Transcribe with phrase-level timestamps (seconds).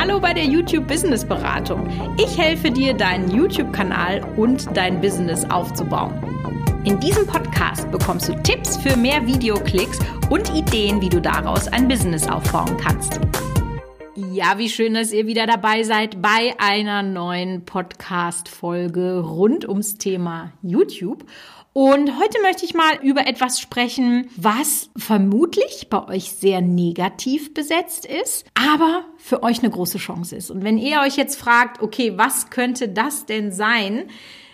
[0.00, 1.86] Hallo bei der YouTube Business Beratung.
[2.16, 6.14] Ich helfe dir, deinen YouTube-Kanal und dein Business aufzubauen.
[6.84, 9.98] In diesem Podcast bekommst du Tipps für mehr Videoklicks
[10.30, 13.20] und Ideen, wie du daraus ein Business aufbauen kannst.
[14.16, 20.52] Ja, wie schön, dass ihr wieder dabei seid bei einer neuen Podcast-Folge rund ums Thema
[20.62, 21.26] YouTube.
[21.72, 28.06] Und heute möchte ich mal über etwas sprechen, was vermutlich bei euch sehr negativ besetzt
[28.06, 30.50] ist, aber für euch eine große Chance ist.
[30.50, 34.08] Und wenn ihr euch jetzt fragt, okay, was könnte das denn sein?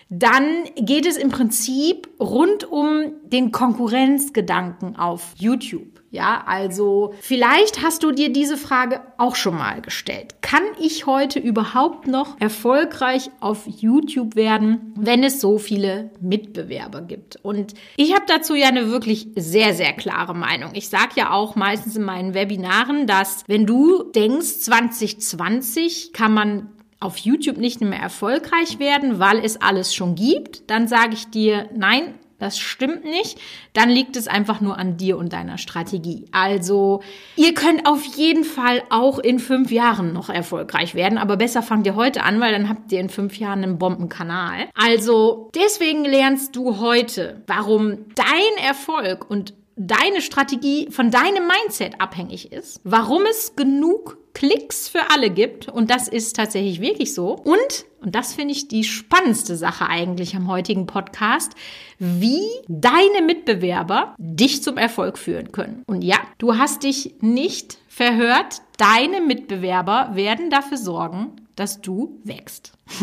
[0.09, 5.97] Dann geht es im Prinzip rund um den Konkurrenzgedanken auf YouTube.
[6.09, 10.41] Ja, also vielleicht hast du dir diese Frage auch schon mal gestellt.
[10.41, 17.35] Kann ich heute überhaupt noch erfolgreich auf YouTube werden, wenn es so viele Mitbewerber gibt?
[17.43, 20.71] Und ich habe dazu ja eine wirklich sehr, sehr klare Meinung.
[20.73, 26.69] Ich sage ja auch meistens in meinen Webinaren, dass wenn du denkst, 2020 kann man
[26.99, 31.69] auf YouTube nicht mehr erfolgreich werden, weil es alles schon gibt, dann sage ich dir,
[31.75, 33.39] nein, das stimmt nicht,
[33.73, 36.25] dann liegt es einfach nur an dir und deiner Strategie.
[36.31, 37.01] Also,
[37.35, 41.87] ihr könnt auf jeden Fall auch in fünf Jahren noch erfolgreich werden, aber besser fangt
[41.87, 44.69] ihr heute an, weil dann habt ihr in fünf Jahren einen Bombenkanal.
[44.75, 52.51] Also, deswegen lernst du heute, warum dein Erfolg und deine Strategie von deinem Mindset abhängig
[52.51, 55.67] ist, warum es genug Klicks für alle gibt.
[55.67, 57.31] Und das ist tatsächlich wirklich so.
[57.31, 61.53] Und, und das finde ich die spannendste Sache eigentlich am heutigen Podcast,
[61.97, 65.81] wie deine Mitbewerber dich zum Erfolg führen können.
[65.87, 68.61] Und ja, du hast dich nicht verhört.
[68.77, 72.73] Deine Mitbewerber werden dafür sorgen, dass du wächst.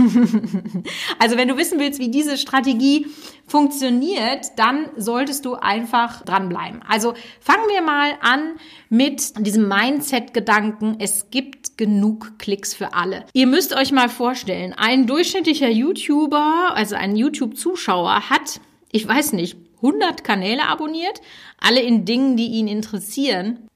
[1.24, 3.06] also wenn du wissen willst, wie diese Strategie
[3.46, 6.82] funktioniert, dann solltest du einfach dranbleiben.
[6.86, 8.56] Also fangen wir mal an
[8.90, 13.24] mit diesem Mindset-Gedanken, es gibt genug Klicks für alle.
[13.32, 18.60] Ihr müsst euch mal vorstellen, ein durchschnittlicher YouTuber, also ein YouTube-Zuschauer hat,
[18.92, 21.22] ich weiß nicht, 100 Kanäle abonniert,
[21.58, 23.66] alle in Dingen, die ihn interessieren.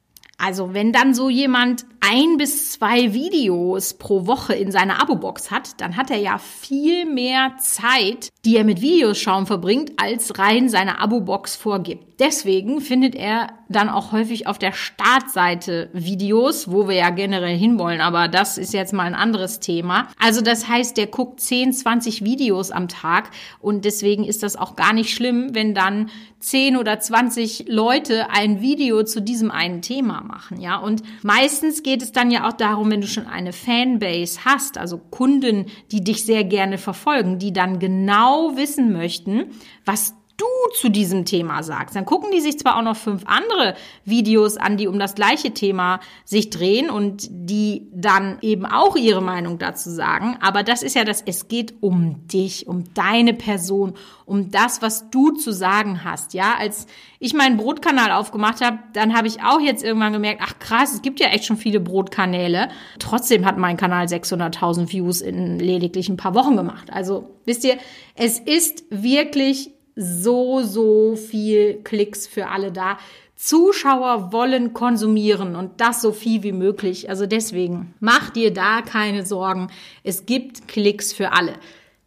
[0.40, 5.80] Also wenn dann so jemand ein bis zwei Videos pro Woche in seiner Abo-Box hat,
[5.80, 10.68] dann hat er ja viel mehr Zeit, die er mit Videos schauen verbringt, als rein
[10.68, 12.20] seine Abo-Box vorgibt.
[12.20, 18.00] Deswegen findet er dann auch häufig auf der Startseite Videos, wo wir ja generell hinwollen,
[18.00, 20.08] aber das ist jetzt mal ein anderes Thema.
[20.20, 24.76] Also das heißt, der guckt 10, 20 Videos am Tag und deswegen ist das auch
[24.76, 26.10] gar nicht schlimm, wenn dann
[26.40, 30.76] 10 oder 20 Leute ein Video zu diesem einen Thema machen, ja?
[30.76, 34.98] Und meistens geht es dann ja auch darum, wenn du schon eine Fanbase hast, also
[34.98, 39.46] Kunden, die dich sehr gerne verfolgen, die dann genau wissen möchten,
[39.84, 41.96] was du zu diesem Thema sagst.
[41.96, 45.52] Dann gucken die sich zwar auch noch fünf andere Videos an, die um das gleiche
[45.52, 50.38] Thema sich drehen und die dann eben auch ihre Meinung dazu sagen.
[50.40, 53.94] Aber das ist ja das, es geht um dich, um deine Person,
[54.24, 56.34] um das, was du zu sagen hast.
[56.34, 56.86] Ja, als
[57.18, 61.02] ich meinen Brotkanal aufgemacht habe, dann habe ich auch jetzt irgendwann gemerkt, ach krass, es
[61.02, 62.68] gibt ja echt schon viele Brotkanäle.
[63.00, 66.92] Trotzdem hat mein Kanal 600.000 Views in lediglich ein paar Wochen gemacht.
[66.92, 67.78] Also wisst ihr,
[68.14, 72.98] es ist wirklich so, so viel Klicks für alle da.
[73.34, 77.10] Zuschauer wollen konsumieren und das so viel wie möglich.
[77.10, 79.68] Also deswegen mach dir da keine Sorgen.
[80.02, 81.54] Es gibt Klicks für alle.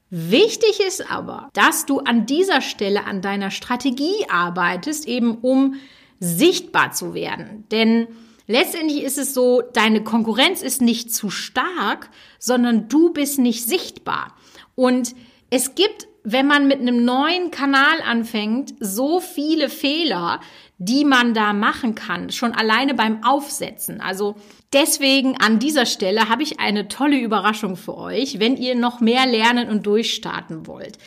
[0.09, 5.75] Wichtig ist aber, dass du an dieser Stelle an deiner Strategie arbeitest, eben um
[6.19, 7.65] sichtbar zu werden.
[7.71, 8.07] Denn
[8.47, 12.09] letztendlich ist es so, deine Konkurrenz ist nicht zu stark,
[12.39, 14.35] sondern du bist nicht sichtbar.
[14.75, 15.15] Und
[15.49, 20.39] es gibt wenn man mit einem neuen Kanal anfängt, so viele Fehler,
[20.77, 24.01] die man da machen kann, schon alleine beim Aufsetzen.
[24.01, 24.35] Also
[24.73, 29.25] deswegen an dieser Stelle habe ich eine tolle Überraschung für euch, wenn ihr noch mehr
[29.25, 30.97] lernen und durchstarten wollt.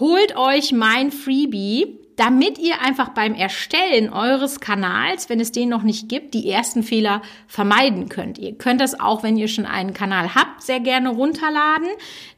[0.00, 5.82] Holt euch mein Freebie, damit ihr einfach beim Erstellen eures Kanals, wenn es den noch
[5.82, 8.38] nicht gibt, die ersten Fehler vermeiden könnt.
[8.38, 11.88] Ihr könnt das auch, wenn ihr schon einen Kanal habt, sehr gerne runterladen.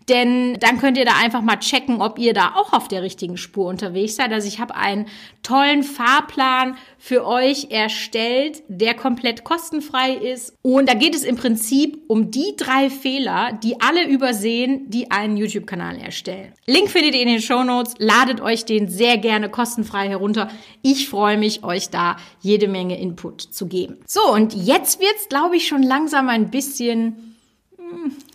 [0.09, 3.37] Denn dann könnt ihr da einfach mal checken, ob ihr da auch auf der richtigen
[3.37, 4.33] Spur unterwegs seid.
[4.33, 5.07] Also ich habe einen
[5.43, 10.55] tollen Fahrplan für euch erstellt, der komplett kostenfrei ist.
[10.63, 15.37] Und da geht es im Prinzip um die drei Fehler, die alle übersehen, die einen
[15.37, 16.53] YouTube-Kanal erstellen.
[16.67, 17.95] Link findet ihr in den Show Notes.
[17.99, 20.51] Ladet euch den sehr gerne kostenfrei herunter.
[20.83, 23.99] Ich freue mich, euch da jede Menge Input zu geben.
[24.07, 27.34] So, und jetzt wird's, glaube ich, schon langsam ein bisschen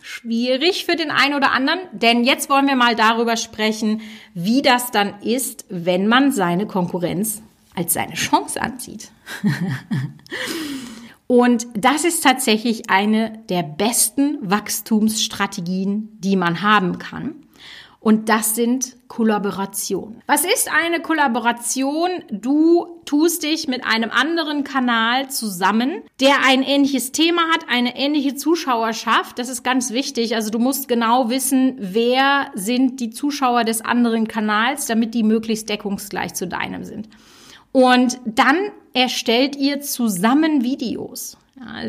[0.02, 4.02] schwierig für den einen oder anderen, denn jetzt wollen wir mal darüber sprechen,
[4.34, 7.42] wie das dann ist, wenn man seine Konkurrenz
[7.76, 9.12] als seine Chance ansieht.
[11.28, 17.36] Und das ist tatsächlich eine der besten Wachstumsstrategien, die man haben kann.
[18.02, 20.22] Und das sind Kollaborationen.
[20.26, 22.10] Was ist eine Kollaboration?
[22.32, 28.36] Du tust dich mit einem anderen Kanal zusammen, der ein ähnliches Thema hat, eine ähnliche
[28.36, 29.38] Zuschauerschaft.
[29.38, 30.36] Das ist ganz wichtig.
[30.36, 35.68] Also du musst genau wissen, wer sind die Zuschauer des anderen Kanals, damit die möglichst
[35.68, 37.10] deckungsgleich zu deinem sind.
[37.74, 38.58] Und dann
[38.94, 41.38] erstellt ihr zusammen Videos.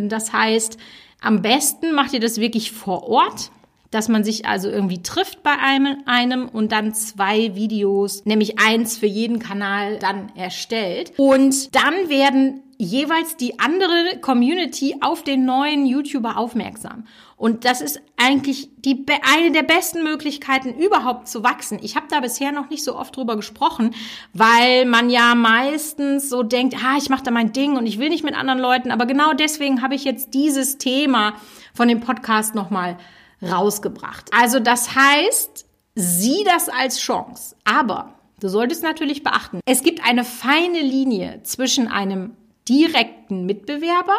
[0.02, 0.76] Das heißt,
[1.20, 3.52] am besten macht ihr das wirklich vor Ort
[3.90, 8.96] dass man sich also irgendwie trifft bei einem, einem und dann zwei Videos, nämlich eins
[8.96, 11.12] für jeden Kanal dann erstellt.
[11.16, 17.04] Und dann werden jeweils die andere Community auf den neuen YouTuber aufmerksam.
[17.36, 19.04] Und das ist eigentlich die,
[19.34, 21.78] eine der besten Möglichkeiten überhaupt zu wachsen.
[21.82, 23.94] Ich habe da bisher noch nicht so oft drüber gesprochen,
[24.32, 28.08] weil man ja meistens so denkt, ah, ich mache da mein Ding und ich will
[28.08, 28.90] nicht mit anderen Leuten.
[28.90, 31.34] Aber genau deswegen habe ich jetzt dieses Thema
[31.74, 32.96] von dem Podcast nochmal
[33.42, 34.30] rausgebracht.
[34.32, 37.56] Also das heißt, sieh das als Chance.
[37.64, 42.36] Aber du solltest natürlich beachten, es gibt eine feine Linie zwischen einem
[42.68, 44.18] direkten Mitbewerber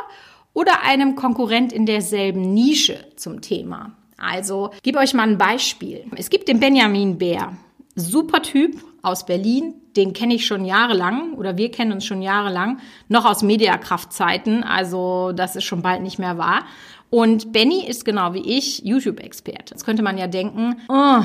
[0.54, 3.96] oder einem Konkurrent in derselben Nische zum Thema.
[4.18, 6.06] Also, gebe euch mal ein Beispiel.
[6.16, 7.54] Es gibt den Benjamin Bär.
[7.96, 12.80] Super Typ aus Berlin, den kenne ich schon jahrelang oder wir kennen uns schon jahrelang,
[13.10, 16.64] noch aus Mediakraftzeiten, also das ist schon bald nicht mehr wahr.
[17.12, 19.74] Und Benny ist genau wie ich YouTube-Experte.
[19.74, 21.22] Jetzt könnte man ja denken, oh,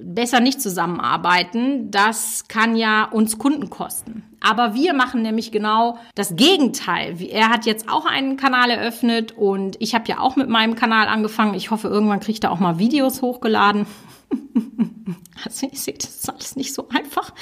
[0.00, 4.22] besser nicht zusammenarbeiten, das kann ja uns Kunden kosten.
[4.40, 7.16] Aber wir machen nämlich genau das Gegenteil.
[7.28, 11.08] Er hat jetzt auch einen Kanal eröffnet und ich habe ja auch mit meinem Kanal
[11.08, 11.54] angefangen.
[11.54, 13.86] Ich hoffe, irgendwann kriegt er auch mal Videos hochgeladen.
[15.44, 17.32] also ich sehe, das ist alles nicht so einfach.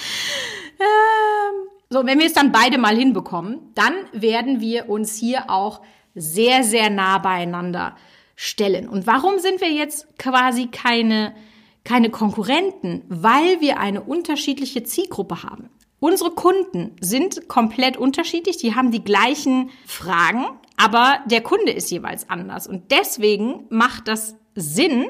[0.80, 5.82] Ähm, so, wenn wir es dann beide mal hinbekommen, dann werden wir uns hier auch
[6.14, 7.96] sehr, sehr nah beieinander
[8.36, 8.88] stellen.
[8.88, 11.34] Und warum sind wir jetzt quasi keine,
[11.84, 13.02] keine Konkurrenten?
[13.08, 15.70] Weil wir eine unterschiedliche Zielgruppe haben.
[16.00, 20.44] Unsere Kunden sind komplett unterschiedlich, die haben die gleichen Fragen,
[20.76, 22.66] aber der Kunde ist jeweils anders.
[22.66, 25.06] Und deswegen macht das Sinn,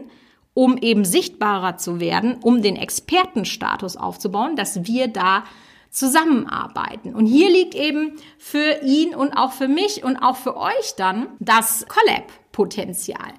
[0.52, 5.42] um eben sichtbarer zu werden, um den Expertenstatus aufzubauen, dass wir da
[5.94, 7.14] zusammenarbeiten.
[7.14, 11.28] Und hier liegt eben für ihn und auch für mich und auch für euch dann
[11.38, 13.32] das Collab-Potenzial.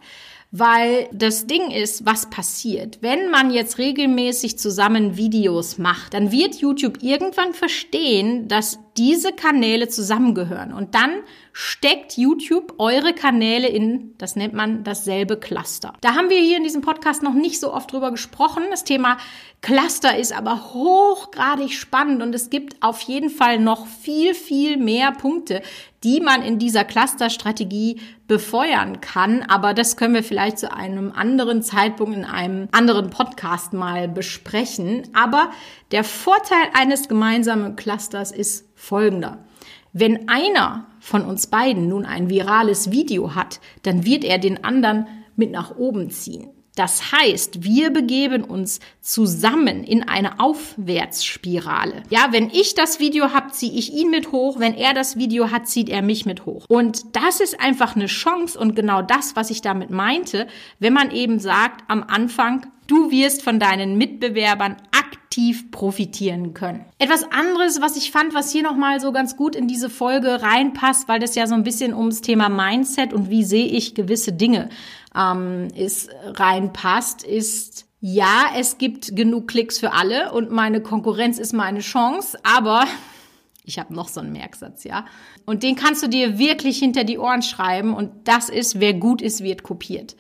[0.51, 2.99] Weil das Ding ist, was passiert.
[3.01, 9.89] Wenn man jetzt regelmäßig zusammen Videos macht, dann wird YouTube irgendwann verstehen, dass diese Kanäle
[9.89, 10.71] zusammengehören.
[10.73, 11.11] Und dann
[11.51, 15.93] steckt YouTube eure Kanäle in, das nennt man dasselbe Cluster.
[16.01, 18.63] Da haben wir hier in diesem Podcast noch nicht so oft drüber gesprochen.
[18.71, 19.17] Das Thema
[19.61, 25.11] Cluster ist aber hochgradig spannend und es gibt auf jeden Fall noch viel, viel mehr
[25.11, 25.61] Punkte,
[26.03, 29.41] die man in dieser Clusterstrategie befeuern kann.
[29.41, 35.09] Aber das können wir vielleicht zu einem anderen Zeitpunkt in einem anderen Podcast mal besprechen.
[35.13, 35.49] Aber
[35.91, 39.45] der Vorteil eines gemeinsamen Clusters ist folgender.
[39.93, 45.07] Wenn einer von uns beiden nun ein virales Video hat, dann wird er den anderen
[45.35, 46.49] mit nach oben ziehen.
[46.75, 52.03] Das heißt, wir begeben uns zusammen in eine Aufwärtsspirale.
[52.09, 54.59] Ja, wenn ich das Video habe, ziehe ich ihn mit hoch.
[54.59, 56.65] Wenn er das Video hat, zieht er mich mit hoch.
[56.67, 60.47] Und das ist einfach eine Chance und genau das, was ich damit meinte,
[60.79, 65.24] wenn man eben sagt am Anfang, du wirst von deinen Mitbewerbern aktiv
[65.71, 66.85] profitieren können.
[66.97, 71.07] Etwas anderes, was ich fand, was hier nochmal so ganz gut in diese Folge reinpasst,
[71.07, 74.69] weil das ja so ein bisschen ums Thema Mindset und wie sehe ich gewisse Dinge
[75.15, 81.53] ähm, ist, reinpasst, ist, ja, es gibt genug Klicks für alle und meine Konkurrenz ist
[81.53, 82.85] meine Chance, aber
[83.65, 85.05] ich habe noch so einen Merksatz, ja.
[85.45, 89.21] Und den kannst du dir wirklich hinter die Ohren schreiben und das ist, wer gut
[89.21, 90.15] ist, wird kopiert.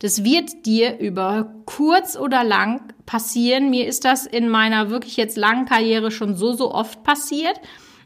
[0.00, 3.70] Das wird dir über kurz oder lang passieren.
[3.70, 7.58] Mir ist das in meiner wirklich jetzt langen Karriere schon so, so oft passiert.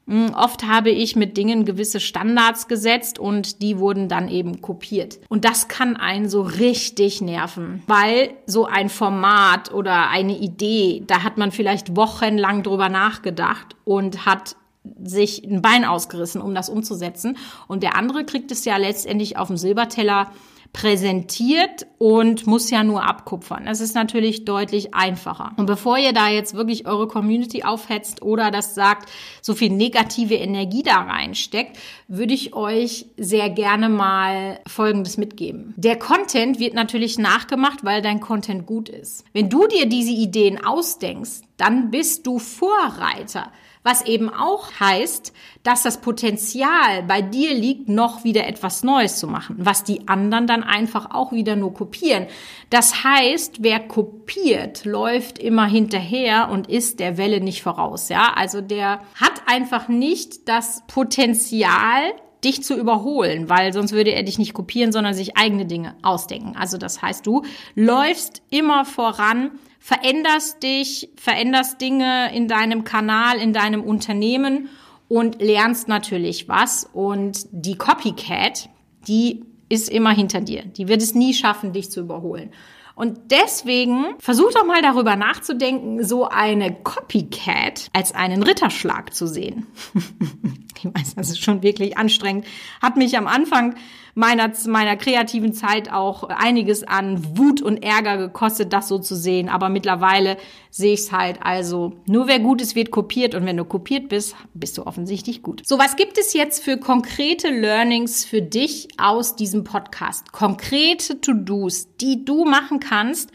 [0.07, 5.19] Hm, oft habe ich mit Dingen gewisse Standards gesetzt und die wurden dann eben kopiert.
[5.29, 11.25] Und das kann einen so richtig nerven, weil so ein Format oder eine Idee, da
[11.25, 14.55] hat man vielleicht wochenlang drüber nachgedacht und hat
[15.03, 17.37] sich ein Bein ausgerissen, um das umzusetzen.
[17.67, 20.31] Und der andere kriegt es ja letztendlich auf dem Silberteller
[20.73, 23.67] präsentiert und muss ja nur abkupfern.
[23.67, 25.53] Das ist natürlich deutlich einfacher.
[25.57, 29.11] Und bevor ihr da jetzt wirklich eure Community aufhetzt oder das sagt,
[29.43, 35.75] so viel negative Energie da reinsteckt, würde ich euch sehr gerne mal Folgendes mitgeben.
[35.77, 39.25] Der Content wird natürlich nachgemacht, weil dein Content gut ist.
[39.35, 43.53] Wenn du dir diese Ideen ausdenkst, dann bist du Vorreiter
[43.83, 49.27] Was eben auch heißt, dass das Potenzial bei dir liegt, noch wieder etwas Neues zu
[49.27, 52.27] machen, was die anderen dann einfach auch wieder nur kopieren.
[52.71, 58.09] Das heißt, wer kopiert, läuft immer hinterher und ist der Welle nicht voraus.
[58.09, 62.13] Ja, also der hat einfach nicht das Potenzial,
[62.45, 66.57] dich zu überholen, weil sonst würde er dich nicht kopieren, sondern sich eigene Dinge ausdenken.
[66.57, 67.43] Also das heißt, du
[67.75, 74.69] läufst immer voran, veränderst dich, veränderst Dinge in deinem Kanal, in deinem Unternehmen
[75.09, 76.89] und lernst natürlich was.
[76.93, 78.69] Und die Copycat,
[79.09, 80.63] die ist immer hinter dir.
[80.63, 82.53] Die wird es nie schaffen, dich zu überholen.
[82.95, 89.67] Und deswegen versuch doch mal darüber nachzudenken, so eine Copycat als einen Ritterschlag zu sehen.
[90.79, 92.47] ich weiß, das ist schon wirklich anstrengend.
[92.81, 93.75] Hat mich am Anfang
[94.15, 99.49] meiner, meiner kreativen Zeit auch einiges an Wut und Ärger gekostet, das so zu sehen.
[99.49, 100.37] Aber mittlerweile
[100.71, 103.35] sehe ich es halt also, nur wer gut ist, wird kopiert.
[103.35, 105.63] Und wenn du kopiert bist, bist du offensichtlich gut.
[105.65, 110.33] So, was gibt es jetzt für konkrete Learnings für dich aus diesem Podcast?
[110.33, 113.31] Konkrete To-Dos, die du machen kannst,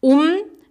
[0.00, 0.22] um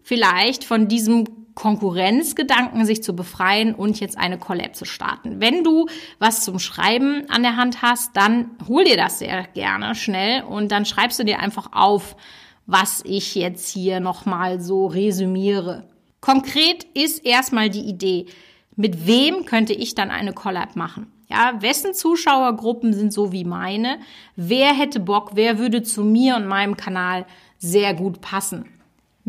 [0.04, 1.26] vielleicht von diesem
[1.60, 5.42] Konkurrenzgedanken sich zu befreien und jetzt eine Collab zu starten.
[5.42, 5.88] Wenn du
[6.18, 10.72] was zum Schreiben an der Hand hast, dann hol dir das sehr gerne schnell und
[10.72, 12.16] dann schreibst du dir einfach auf,
[12.66, 15.84] was ich jetzt hier nochmal so resümiere.
[16.22, 18.28] Konkret ist erstmal die Idee,
[18.78, 21.12] mit wem könnte ich dann eine Collab machen?
[21.28, 24.00] Ja, wessen Zuschauergruppen sind so wie meine?
[24.38, 25.32] Wer hätte Bock?
[25.34, 27.26] Wer würde zu mir und meinem Kanal
[27.58, 28.79] sehr gut passen?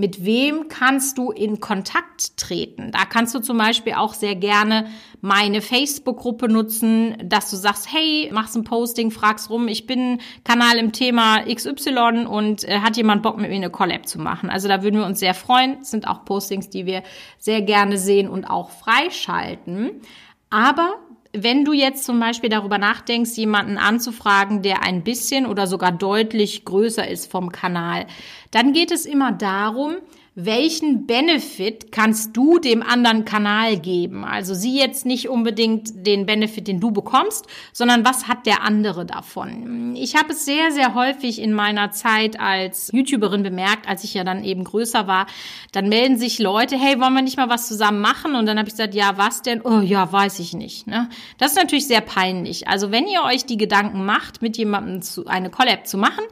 [0.00, 2.90] Mit wem kannst du in Kontakt treten?
[2.90, 4.86] Da kannst du zum Beispiel auch sehr gerne
[5.20, 10.78] meine Facebook-Gruppe nutzen, dass du sagst, hey, machst ein Posting, fragst rum, ich bin Kanal
[10.78, 14.48] im Thema XY und äh, hat jemand Bock mit mir eine Collab zu machen?
[14.48, 15.80] Also da würden wir uns sehr freuen.
[15.80, 17.02] Das sind auch Postings, die wir
[17.38, 20.00] sehr gerne sehen und auch freischalten.
[20.48, 20.94] Aber
[21.32, 26.64] wenn du jetzt zum Beispiel darüber nachdenkst, jemanden anzufragen, der ein bisschen oder sogar deutlich
[26.64, 28.06] größer ist vom Kanal,
[28.50, 29.96] dann geht es immer darum,
[30.44, 34.24] welchen Benefit kannst du dem anderen Kanal geben?
[34.24, 39.06] Also sieh jetzt nicht unbedingt den Benefit, den du bekommst, sondern was hat der andere
[39.06, 39.94] davon?
[39.96, 44.24] Ich habe es sehr, sehr häufig in meiner Zeit als YouTuberin bemerkt, als ich ja
[44.24, 45.26] dann eben größer war.
[45.72, 48.34] Dann melden sich Leute, hey, wollen wir nicht mal was zusammen machen?
[48.34, 49.60] Und dann habe ich gesagt, ja, was denn?
[49.62, 50.86] Oh ja, weiß ich nicht.
[50.86, 51.08] Ne?
[51.38, 52.68] Das ist natürlich sehr peinlich.
[52.68, 56.24] Also wenn ihr euch die Gedanken macht, mit jemandem zu, eine Collab zu machen,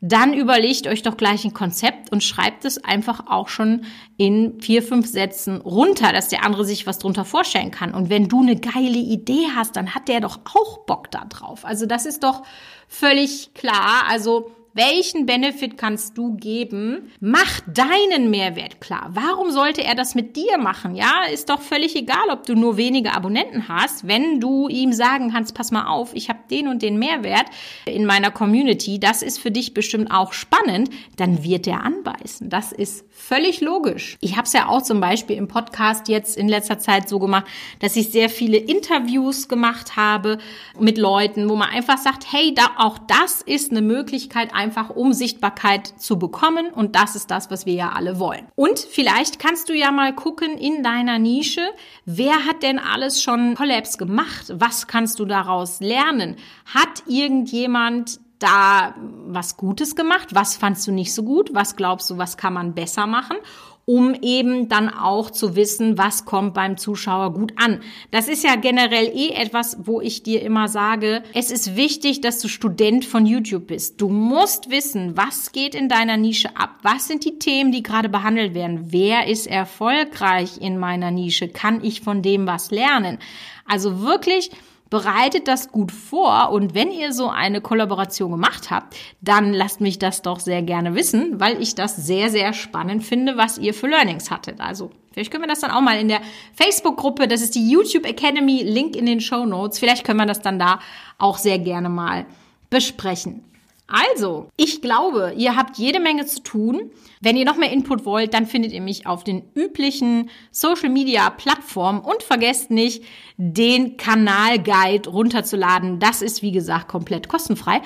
[0.00, 3.84] dann überlegt euch doch gleich ein Konzept und schreibt es einfach auch schon
[4.16, 7.94] in vier, fünf Sätzen runter, dass der andere sich was drunter vorstellen kann.
[7.94, 11.64] Und wenn du eine geile Idee hast, dann hat der doch auch Bock da drauf.
[11.64, 12.42] Also das ist doch
[12.86, 14.04] völlig klar.
[14.08, 17.10] Also welchen Benefit kannst du geben?
[17.18, 19.10] Mach deinen Mehrwert klar.
[19.12, 20.94] Warum sollte er das mit dir machen?
[20.94, 24.06] Ja, ist doch völlig egal, ob du nur wenige Abonnenten hast.
[24.06, 27.46] Wenn du ihm sagen kannst, pass mal auf, ich habe den und den Mehrwert
[27.86, 32.48] in meiner Community, das ist für dich bestimmt auch spannend, dann wird er anbeißen.
[32.48, 34.16] Das ist völlig logisch.
[34.20, 37.46] Ich habe es ja auch zum Beispiel im Podcast jetzt in letzter Zeit so gemacht,
[37.80, 40.38] dass ich sehr viele Interviews gemacht habe
[40.78, 45.14] mit Leuten, wo man einfach sagt, hey, da, auch das ist eine Möglichkeit, einfach um
[45.14, 46.66] Sichtbarkeit zu bekommen.
[46.74, 48.46] Und das ist das, was wir ja alle wollen.
[48.54, 51.62] Und vielleicht kannst du ja mal gucken in deiner Nische,
[52.04, 54.52] wer hat denn alles schon Collabs gemacht?
[54.52, 56.36] Was kannst du daraus lernen?
[56.66, 58.94] Hat irgendjemand da
[59.26, 60.34] was Gutes gemacht?
[60.34, 61.54] Was fandst du nicht so gut?
[61.54, 63.38] Was glaubst du, was kann man besser machen?
[63.88, 67.80] Um eben dann auch zu wissen, was kommt beim Zuschauer gut an.
[68.10, 72.38] Das ist ja generell eh etwas, wo ich dir immer sage, es ist wichtig, dass
[72.38, 73.98] du Student von YouTube bist.
[73.98, 76.76] Du musst wissen, was geht in deiner Nische ab?
[76.82, 78.92] Was sind die Themen, die gerade behandelt werden?
[78.92, 81.48] Wer ist erfolgreich in meiner Nische?
[81.48, 83.16] Kann ich von dem was lernen?
[83.64, 84.50] Also wirklich
[84.90, 89.98] bereitet das gut vor und wenn ihr so eine Kollaboration gemacht habt, dann lasst mich
[89.98, 93.88] das doch sehr gerne wissen, weil ich das sehr, sehr spannend finde, was ihr für
[93.88, 94.60] Learnings hattet.
[94.60, 96.20] Also vielleicht können wir das dann auch mal in der
[96.54, 100.40] Facebook-Gruppe, das ist die YouTube Academy, Link in den Show Notes, vielleicht können wir das
[100.40, 100.80] dann da
[101.18, 102.26] auch sehr gerne mal
[102.70, 103.44] besprechen.
[103.90, 106.90] Also, ich glaube, ihr habt jede Menge zu tun.
[107.22, 111.30] Wenn ihr noch mehr Input wollt, dann findet ihr mich auf den üblichen Social Media
[111.30, 113.02] Plattformen und vergesst nicht,
[113.38, 116.00] den Kanalguide runterzuladen.
[116.00, 117.80] Das ist, wie gesagt, komplett kostenfrei.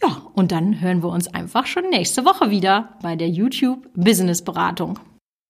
[0.00, 4.42] Ja, und dann hören wir uns einfach schon nächste Woche wieder bei der YouTube Business
[4.42, 5.00] Beratung.